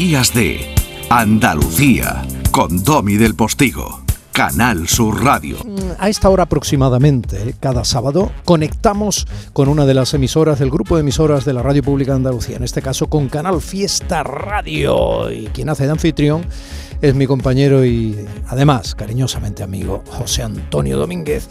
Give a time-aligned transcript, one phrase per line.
[0.00, 0.74] Días de
[1.10, 4.00] Andalucía con Domi del Postigo.
[4.32, 5.58] Canal Sur Radio.
[5.98, 11.02] A esta hora aproximadamente, cada sábado, conectamos con una de las emisoras del grupo de
[11.02, 15.30] emisoras de la Radio Pública de Andalucía, en este caso con Canal Fiesta Radio.
[15.30, 16.46] Y quien hace de anfitrión
[17.02, 18.16] es mi compañero y
[18.48, 21.46] además cariñosamente amigo José Antonio Domínguez.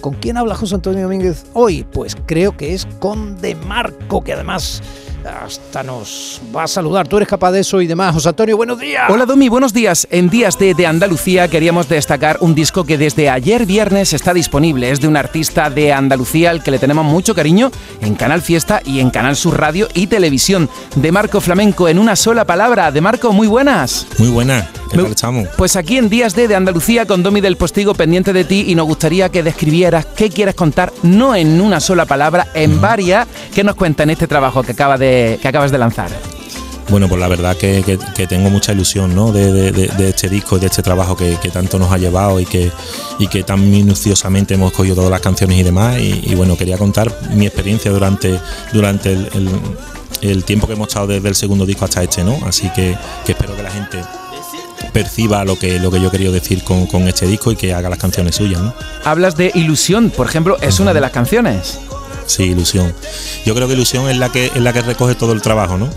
[0.00, 1.84] ¿Con quién habla José Antonio Domínguez hoy?
[1.84, 4.82] Pues creo que es con De Marco, que además
[5.26, 7.08] hasta nos va a saludar.
[7.08, 8.14] Tú eres capaz de eso y demás.
[8.14, 9.04] José Antonio, buenos días.
[9.08, 10.06] Hola Domi, buenos días.
[10.10, 14.90] En Días de, de Andalucía queríamos destacar un disco que desde ayer viernes está disponible.
[14.90, 17.70] Es de un artista de Andalucía al que le tenemos mucho cariño
[18.00, 20.68] en Canal Fiesta y en Canal Sur Radio y Televisión.
[20.96, 22.90] De Marco Flamenco en una sola palabra.
[22.92, 24.06] De Marco, muy buenas.
[24.18, 24.79] Muy buenas.
[24.90, 25.48] ¿Qué tal estamos?
[25.56, 28.74] Pues aquí en Días de, de Andalucía con Domi del Postigo pendiente de ti y
[28.74, 33.28] nos gustaría que describieras qué quieres contar, no en una sola palabra, en varias.
[33.54, 36.10] ¿Qué nos cuenta en este trabajo que acaba de que acabas de lanzar?
[36.88, 37.84] Bueno, pues la verdad que,
[38.16, 39.30] que, tengo mucha ilusión ¿no?
[39.30, 42.40] de, de, de, este disco y de este trabajo que, que, tanto nos ha llevado
[42.40, 42.72] y que,
[43.20, 46.00] y que tan minuciosamente hemos cogido todas las canciones y demás.
[46.00, 48.40] Y, y bueno, quería contar mi experiencia durante,
[48.72, 49.50] durante el, el,
[50.22, 52.36] el, tiempo que hemos estado desde el segundo disco hasta este, ¿no?
[52.44, 54.00] Así que, espero que la gente
[54.90, 57.72] perciba lo que, lo que yo he querido decir con, con este disco y que
[57.74, 58.60] haga las canciones suyas.
[58.60, 58.74] ¿no?
[59.04, 60.82] Hablas de ilusión, por ejemplo, es uh -huh.
[60.82, 61.78] una de las canciones.
[62.26, 62.94] Sí, ilusión.
[63.44, 65.88] Yo creo que ilusión es la que, es la que recoge todo el trabajo, ¿no?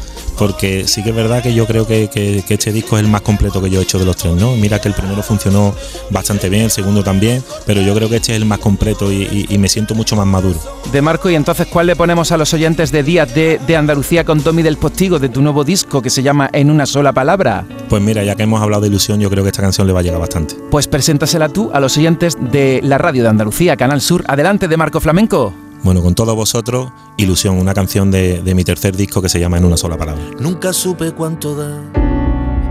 [0.43, 3.09] Porque sí que es verdad que yo creo que, que, que, este disco es el
[3.09, 4.57] más completo que yo he hecho de los tres, ¿no?
[4.57, 5.73] Mira que el primero funcionó
[6.09, 9.23] bastante bien, el segundo también, pero yo creo que este es el más completo y,
[9.23, 10.59] y, y me siento mucho más maduro.
[10.91, 14.25] De Marco, y entonces, ¿cuál le ponemos a los oyentes de Días de, de Andalucía
[14.25, 17.65] con Tommy del Postigo, de tu nuevo disco que se llama En una sola palabra?
[17.87, 20.01] Pues mira, ya que hemos hablado de ilusión, yo creo que esta canción le va
[20.01, 20.55] a llegar bastante.
[20.69, 24.25] Pues preséntasela tú a los oyentes de la radio de Andalucía, Canal Sur.
[24.27, 25.62] Adelante, de Marco Flamenco.
[25.83, 29.57] Bueno, con todos vosotros, Ilusión, una canción de, de, mi tercer disco que se llama
[29.57, 30.23] En una sola palabra.
[30.39, 31.77] Nunca supe cuánto da,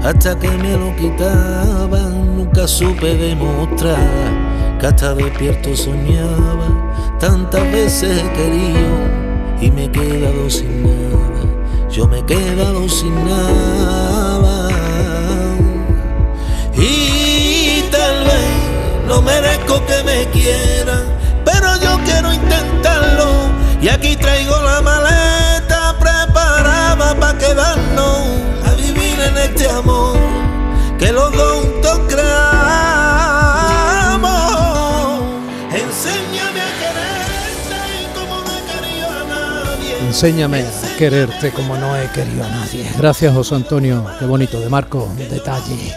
[0.02, 8.32] hasta que me lo quitaban, nunca supe demostrar que hasta despierto soñaba, tantas veces he
[8.32, 9.12] querido
[9.60, 14.70] y me he quedado sin nada, yo me he quedado sin nada.
[16.74, 21.11] Y tal vez no merezco que me quieran,
[40.06, 42.86] Enséñame a quererte como no he querido a nadie.
[42.98, 44.04] Gracias, José Antonio.
[44.18, 45.94] Qué bonito, de Marco, detalle.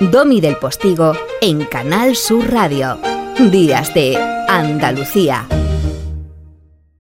[0.00, 2.98] Domi del Postigo en Canal Sur Radio.
[3.50, 4.16] Días de
[4.48, 5.46] Andalucía.